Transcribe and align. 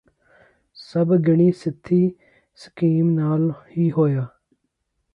ਸਭ 0.77 1.15
ਗਿਣੀ 1.17 1.51
ਮਿਥੀ 1.65 2.11
ਸਕੀਮ 2.59 3.09
ਨਾਲ 3.09 3.51
ਹੀ 3.77 3.91
ਹੋਇਆ 3.91 4.27